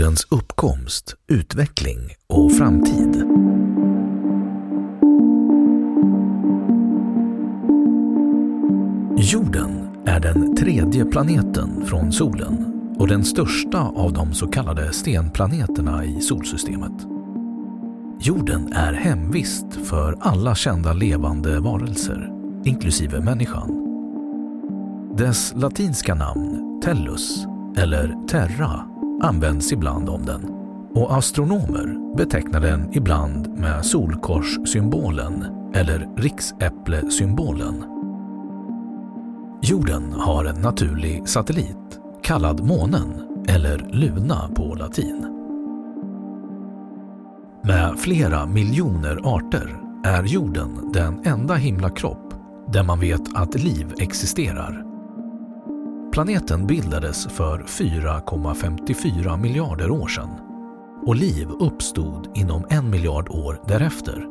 [0.00, 3.16] Jordens uppkomst, utveckling och framtid.
[9.16, 16.04] Jorden är den tredje planeten från solen och den största av de så kallade stenplaneterna
[16.04, 17.06] i solsystemet.
[18.20, 22.32] Jorden är hemvist för alla kända levande varelser,
[22.64, 23.70] inklusive människan.
[25.16, 30.58] Dess latinska namn, Tellus, eller Terra, används ibland om den
[30.94, 37.84] och astronomer betecknar den ibland med solkorssymbolen eller riksäpplesymbolen.
[39.62, 45.34] Jorden har en naturlig satellit kallad månen eller luna på latin.
[47.64, 52.34] Med flera miljoner arter är jorden den enda himlakropp
[52.72, 54.87] där man vet att liv existerar.
[56.18, 60.30] Planeten bildades för 4,54 miljarder år sedan
[61.06, 64.26] och liv uppstod inom en miljard år därefter.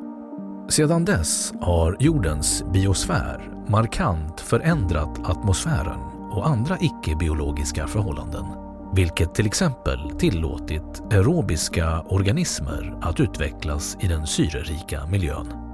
[0.69, 5.99] Sedan dess har jordens biosfär markant förändrat atmosfären
[6.31, 8.45] och andra icke-biologiska förhållanden,
[8.93, 15.66] vilket till exempel tillåtit aerobiska organismer att utvecklas i den syrerika miljön.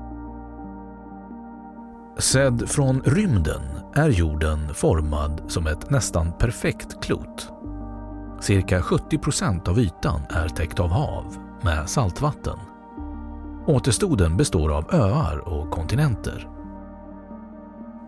[2.18, 3.62] Sedd från rymden
[3.96, 7.52] är jorden formad som ett nästan perfekt klot.
[8.42, 12.58] Cirka 70 procent av ytan är täckt av hav med saltvatten.
[13.68, 16.50] Återstoden består av öar och kontinenter.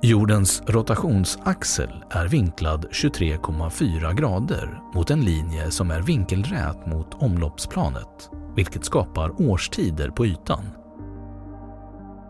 [0.03, 8.85] Jordens rotationsaxel är vinklad 23,4 grader mot en linje som är vinkelrät mot omloppsplanet, vilket
[8.85, 10.65] skapar årstider på ytan.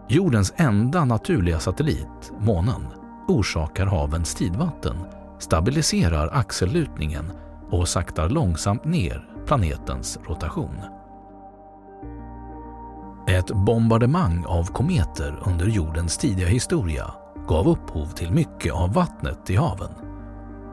[0.08, 2.82] Jordens enda naturliga satellit, månen,
[3.28, 4.96] orsakar havens tidvatten,
[5.38, 7.32] stabiliserar axellutningen
[7.70, 10.97] och saktar långsamt ner planetens rotation.
[13.28, 17.14] Ett bombardemang av kometer under jordens tidiga historia
[17.48, 19.90] gav upphov till mycket av vattnet i haven.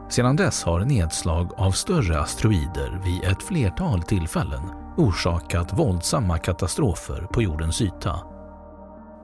[0.08, 4.62] Sedan dess har nedslag av större asteroider vid ett flertal tillfällen
[4.96, 8.20] orsakat våldsamma katastrofer på jordens yta.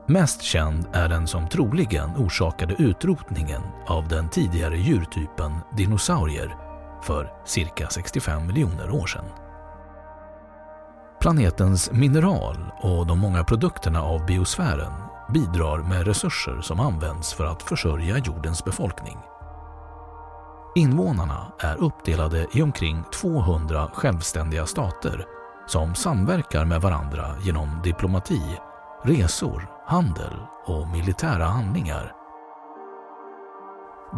[0.07, 6.55] Mest känd är den som troligen orsakade utrotningen av den tidigare djurtypen dinosaurier
[7.03, 9.42] för cirka 65 miljoner år sedan.
[11.23, 14.93] Planetens mineral och de många produkterna av biosfären
[15.29, 19.17] bidrar med resurser som används för att försörja jordens befolkning.
[20.75, 25.25] Invånarna är uppdelade i omkring 200 självständiga stater
[25.67, 28.59] som samverkar med varandra genom diplomati,
[29.03, 30.33] resor, handel
[30.65, 32.11] och militära handlingar.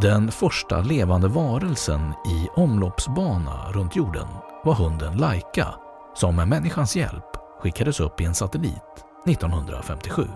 [0.02, 4.28] Den första levande varelsen i omloppsbana runt jorden
[4.64, 5.76] var hunden Laika
[6.16, 10.28] som med människans hjälp skickades upp i en satellit 1957.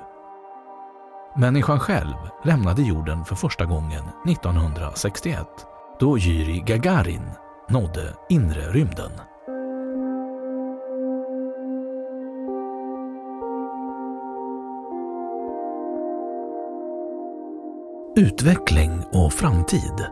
[1.35, 5.47] Människan själv lämnade jorden för första gången 1961
[5.99, 7.31] då Yuri Gagarin
[7.69, 9.11] nådde inre rymden.
[18.15, 20.07] Utveckling och framtid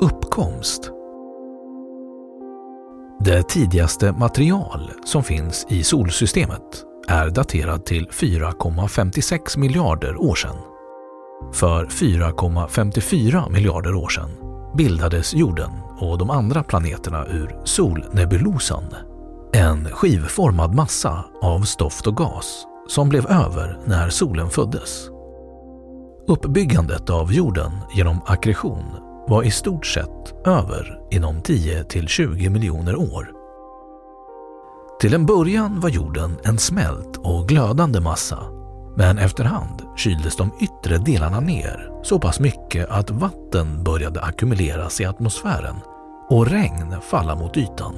[0.00, 1.01] Uppkomst
[3.24, 10.56] det tidigaste material som finns i solsystemet är daterad till 4,56 miljarder år sedan.
[11.52, 14.30] För 4,54 miljarder år sedan
[14.76, 18.84] bildades jorden och de andra planeterna ur solnebulosan.
[19.52, 25.08] En skivformad massa av stoft och gas som blev över när solen föddes.
[26.28, 33.30] Uppbyggandet av jorden genom aggression var i stort sett över inom 10-20 miljoner år.
[35.00, 38.38] Till en början var jorden en smält och glödande massa
[38.96, 45.04] men efterhand kyldes de yttre delarna ner så pass mycket att vatten började ackumuleras i
[45.04, 45.76] atmosfären
[46.28, 47.94] och regn falla mot ytan,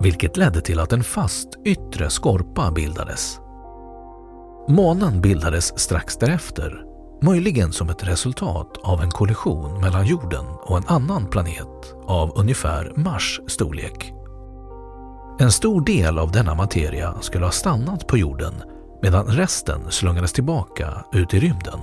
[0.00, 3.40] vilket ledde till att en fast yttre skorpa bildades.
[4.68, 6.84] Månen bildades strax därefter,
[7.22, 12.92] möjligen som ett resultat av en kollision mellan jorden och en annan planet av ungefär
[12.96, 14.12] Mars storlek.
[15.40, 18.54] En stor del av denna materia skulle ha stannat på jorden
[19.02, 21.80] medan resten slungades tillbaka ut i rymden.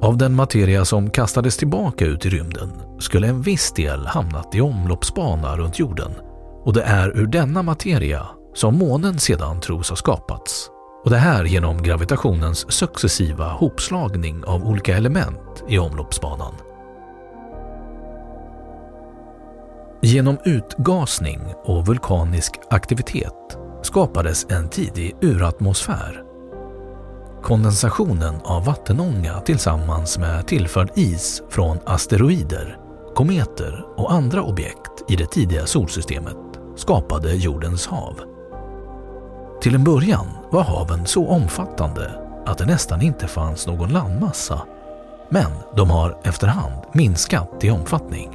[0.00, 4.60] Av den materia som kastades tillbaka ut i rymden skulle en viss del hamnat i
[4.60, 6.10] omloppsbana runt jorden
[6.64, 10.70] och det är ur denna materia som månen sedan tros ha skapats.
[11.04, 16.54] Och det här genom gravitationens successiva hopslagning av olika element i omloppsbanan.
[20.02, 26.22] Genom utgasning och vulkanisk aktivitet skapades en tidig uratmosfär.
[27.42, 32.78] Kondensationen av vattenånga tillsammans med tillförd is från asteroider,
[33.14, 36.36] kometer och andra objekt i det tidiga solsystemet
[36.76, 38.33] skapade jordens hav.
[39.64, 42.10] Till en början var haven så omfattande
[42.46, 44.62] att det nästan inte fanns någon landmassa,
[45.28, 48.30] men de har efterhand minskat i omfattning.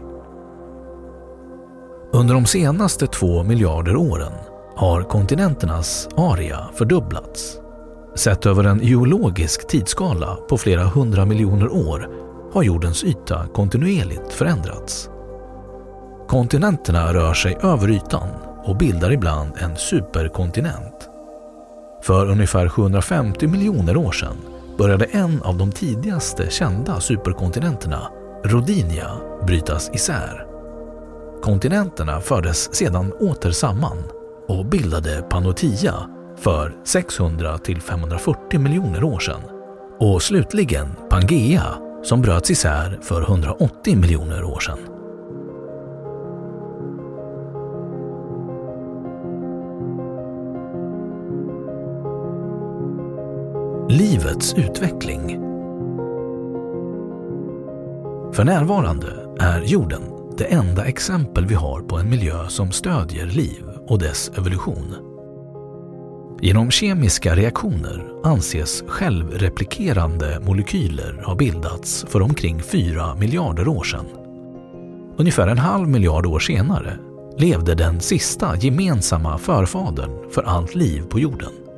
[2.13, 4.31] Under de senaste två miljarder åren
[4.75, 7.57] har kontinenternas area fördubblats.
[8.15, 12.09] Sett över en geologisk tidsskala på flera hundra miljoner år
[12.53, 15.09] har jordens yta kontinuerligt förändrats.
[16.27, 18.29] Kontinenterna rör sig över ytan
[18.63, 21.08] och bildar ibland en superkontinent.
[22.01, 24.37] För ungefär 750 miljoner år sedan
[24.77, 28.11] började en av de tidigaste kända superkontinenterna,
[28.43, 29.11] Rodinia,
[29.47, 30.45] brytas isär.
[31.41, 33.97] Kontinenterna fördes sedan åter samman
[34.47, 35.95] och bildade Panotia
[36.37, 39.41] för 600 till 540 miljoner år sedan
[39.99, 41.65] och slutligen Pangea
[42.03, 44.98] som bröts isär för 180 miljoner år sedan.
[53.91, 55.39] Livets utveckling
[58.33, 59.07] För närvarande
[59.39, 60.01] är jorden
[60.37, 64.95] det enda exempel vi har på en miljö som stödjer liv och dess evolution.
[66.41, 74.05] Genom kemiska reaktioner anses självreplikerande molekyler ha bildats för omkring 4 miljarder år sedan.
[75.17, 76.97] Ungefär en halv miljard år senare
[77.37, 81.68] levde den sista gemensamma förfadern för allt liv på jorden.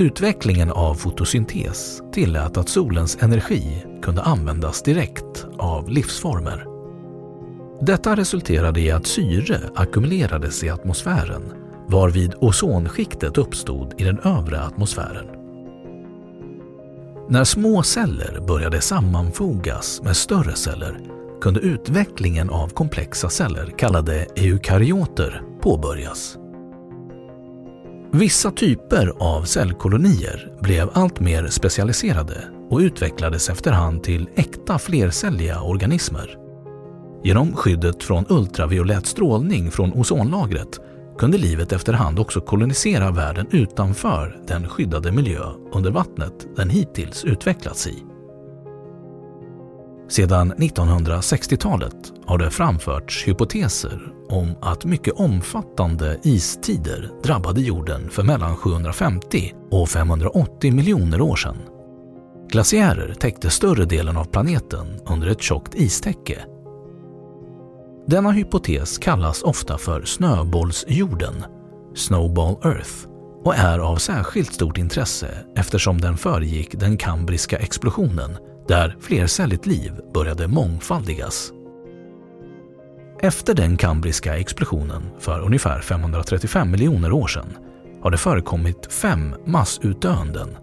[0.00, 6.66] Utvecklingen av fotosyntes tillät att solens energi kunde användas direkt av livsformer.
[7.80, 11.42] Detta resulterade i att syre ackumulerades i atmosfären
[11.88, 15.26] varvid ozonskiktet uppstod i den övre atmosfären.
[17.28, 21.00] När små celler började sammanfogas med större celler
[21.40, 26.36] kunde utvecklingen av komplexa celler kallade eukaryoter påbörjas.
[28.12, 36.36] Vissa typer av cellkolonier blev allt mer specialiserade och utvecklades efterhand till äkta flercelliga organismer.
[37.24, 40.80] Genom skyddet från ultraviolett strålning från ozonlagret
[41.18, 47.86] kunde livet efterhand också kolonisera världen utanför den skyddade miljö under vattnet den hittills utvecklats
[47.86, 48.09] i.
[50.10, 58.56] Sedan 1960-talet har det framförts hypoteser om att mycket omfattande istider drabbade jorden för mellan
[58.56, 61.56] 750 och 580 miljoner år sedan.
[62.48, 66.38] Glaciärer täckte större delen av planeten under ett tjockt istäcke.
[68.06, 71.44] Denna hypotes kallas ofta för snöbollsjorden,
[71.94, 73.06] Snowball Earth,
[73.44, 78.36] och är av särskilt stort intresse eftersom den föregick den kambriska explosionen
[78.68, 81.52] där flercelligt liv började mångfaldigas.
[83.22, 87.56] Efter den kambriska explosionen för ungefär 535 miljoner år sedan
[88.02, 90.56] har det förekommit fem massutdöenden.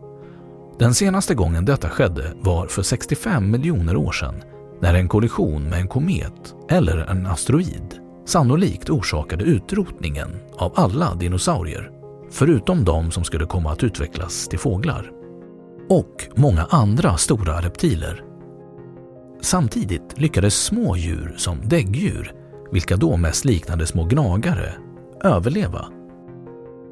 [0.79, 4.35] Den senaste gången detta skedde var för 65 miljoner år sedan
[4.81, 11.91] när en kollision med en komet eller en asteroid sannolikt orsakade utrotningen av alla dinosaurier,
[12.31, 15.16] förutom de som skulle komma att utvecklas till fåglar.
[15.89, 18.23] Och många andra stora reptiler.
[19.41, 22.37] Samtidigt lyckades små djur som däggdjur
[22.71, 24.73] vilka då mest liknade små gnagare,
[25.23, 25.85] överleva.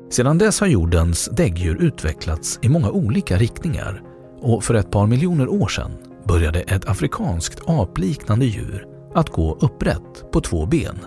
[0.09, 4.01] Sedan dess har jordens däggdjur utvecklats i många olika riktningar
[4.41, 5.91] och för ett par miljoner år sedan
[6.23, 10.99] började ett afrikanskt apliknande djur att gå upprätt på två ben.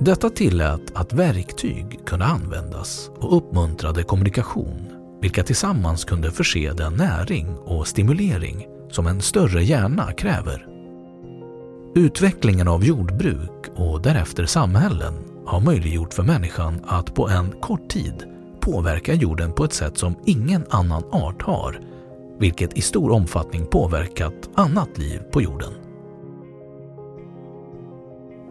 [0.00, 4.91] Detta tillät att verktyg kunde användas och uppmuntrade kommunikation
[5.22, 10.66] vilka tillsammans kunde förse den näring och stimulering som en större hjärna kräver.
[11.94, 15.14] Utvecklingen av jordbruk och därefter samhällen
[15.46, 18.14] har möjliggjort för människan att på en kort tid
[18.60, 21.80] påverka jorden på ett sätt som ingen annan art har,
[22.38, 25.72] vilket i stor omfattning påverkat annat liv på jorden.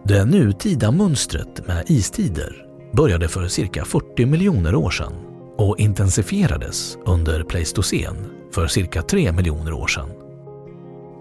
[0.03, 5.30] Det nutida mönstret med istider började för cirka 40 miljoner år sedan
[5.61, 8.15] och intensifierades under Pleistocen
[8.51, 10.09] för cirka 3 miljoner år sedan.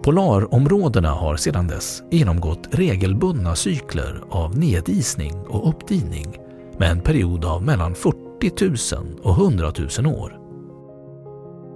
[0.02, 6.37] Polarområdena har sedan dess genomgått regelbundna cykler av nedisning och uppdivning
[6.78, 10.37] med en period av mellan 40 000 och 100 000 år.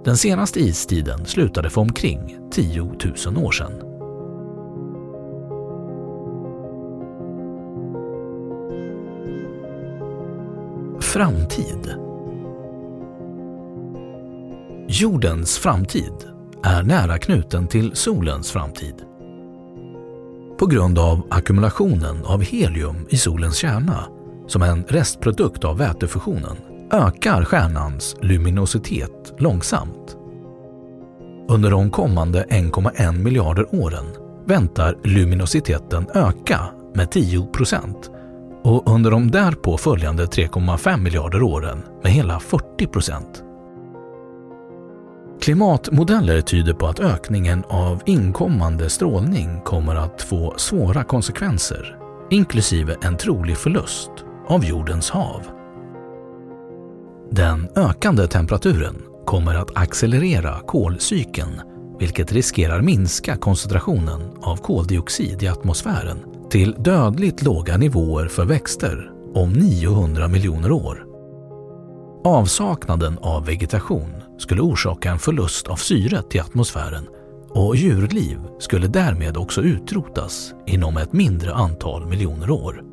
[0.05, 3.71] Den senaste istiden slutade för omkring 10 000 år sedan.
[11.01, 12.04] Framtid
[14.87, 16.13] Jordens framtid
[16.63, 18.95] är nära knuten till solens framtid.
[20.59, 24.07] På grund av ackumulationen av helium i solens kärna
[24.47, 26.57] som en restprodukt av vätefusionen
[26.91, 30.17] ökar stjärnans luminositet långsamt.
[31.49, 34.05] Under de kommande 1,1 miljarder åren
[34.45, 36.59] väntar luminositeten öka
[36.95, 38.11] med 10 procent
[38.63, 43.44] och under de därpå följande 3,5 miljarder åren med hela 40 procent.
[45.41, 51.97] Klimatmodeller tyder på att ökningen av inkommande strålning kommer att få svåra konsekvenser,
[52.29, 54.11] inklusive en trolig förlust
[54.47, 55.41] av jordens hav.
[57.31, 61.61] Den ökande temperaturen kommer att accelerera kolcykeln
[61.99, 66.17] vilket riskerar minska koncentrationen av koldioxid i atmosfären
[66.49, 71.05] till dödligt låga nivåer för växter om 900 miljoner år.
[72.23, 77.07] Avsaknaden av vegetation skulle orsaka en förlust av syre till atmosfären
[77.49, 82.83] och djurliv skulle därmed också utrotas inom ett mindre antal miljoner år.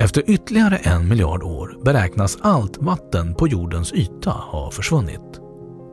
[0.00, 5.40] Efter ytterligare en miljard år beräknas allt vatten på jordens yta ha försvunnit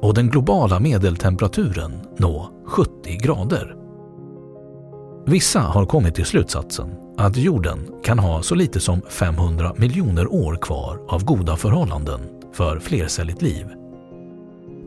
[0.02, 3.76] och den globala medeltemperaturen nå 70 grader.
[5.26, 10.56] Vissa har kommit till slutsatsen att jorden kan ha så lite som 500 miljoner år
[10.62, 13.66] kvar av goda förhållanden för flercelligt liv.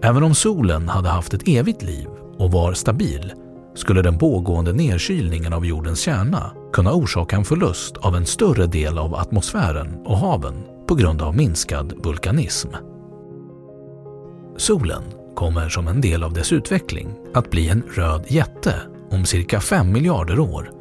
[0.03, 2.09] Även om solen hade haft ett evigt liv
[2.39, 3.33] och var stabil
[3.75, 8.99] skulle den pågående nedkylningen av jordens kärna kunna orsaka en förlust av en större del
[8.99, 10.55] av atmosfären och haven
[10.87, 12.69] på grund av minskad vulkanism.
[14.57, 15.03] Solen
[15.35, 18.75] kommer som en del av dess utveckling att bli en röd jätte
[19.11, 20.80] om cirka 5 miljarder år.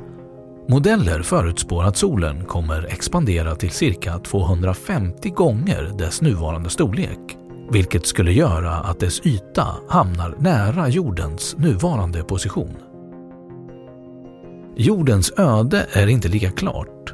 [0.70, 7.38] Modeller förutspår att solen kommer expandera till cirka 250 gånger dess nuvarande storlek
[7.72, 12.76] vilket skulle göra att dess yta hamnar nära jordens nuvarande position.
[14.76, 17.14] Jordens öde är inte lika klart.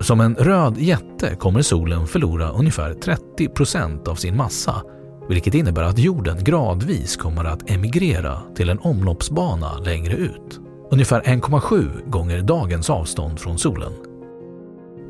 [0.00, 4.82] Som en röd jätte kommer solen förlora ungefär 30 procent av sin massa
[5.28, 12.10] vilket innebär att jorden gradvis kommer att emigrera till en omloppsbana längre ut, ungefär 1,7
[12.10, 13.92] gånger dagens avstånd från solen.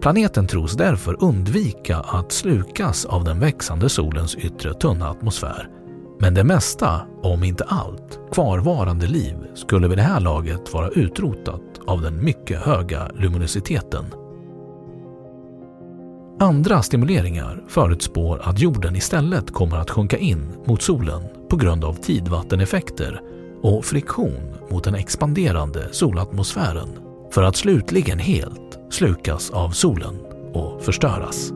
[0.00, 5.68] Planeten tros därför undvika att slukas av den växande solens yttre tunna atmosfär.
[6.20, 11.62] Men det mesta, om inte allt, kvarvarande liv skulle vid det här laget vara utrotat
[11.86, 14.04] av den mycket höga luminositeten.
[16.40, 21.94] Andra stimuleringar förutspår att jorden istället kommer att sjunka in mot solen på grund av
[21.94, 23.20] tidvatteneffekter
[23.66, 26.88] och friktion mot den expanderande solatmosfären
[27.30, 30.20] för att slutligen helt slukas av solen
[30.52, 31.50] och förstöras.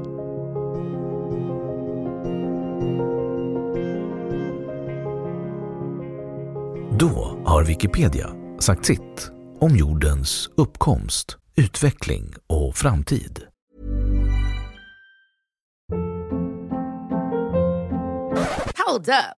[6.98, 13.42] Då har Wikipedia sagt sitt om jordens uppkomst, utveckling och framtid.
[18.86, 19.39] Hold up.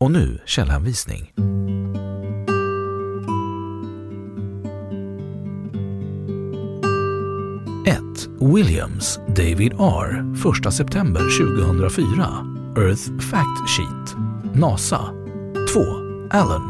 [0.00, 1.32] Och nu källhänvisning.
[7.86, 8.00] 1.
[8.40, 10.24] Williams, David R.
[10.66, 12.46] 1 september 2004.
[12.76, 14.16] Earth Fact Sheet.
[14.54, 15.00] NASA.
[15.74, 15.80] 2.
[16.30, 16.62] Allen,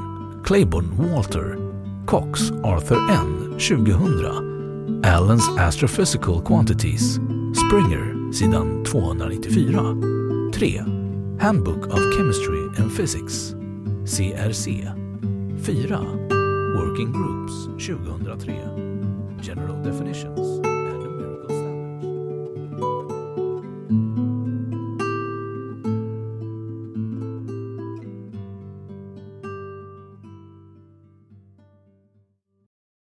[0.44, 1.58] Claiborne Walter.
[2.06, 3.58] Cox, Arthur N.
[3.58, 5.04] 2000.
[5.04, 7.14] Allen's Astrophysical Quantities.
[7.66, 10.52] Springer, sidan 294.
[10.52, 10.82] 3.
[11.40, 13.54] Handbook of Chemistry and Physics.
[14.04, 14.84] CRC.
[15.64, 15.74] 4.
[16.76, 19.42] Working Groups 2003.
[19.42, 20.67] General Definitions.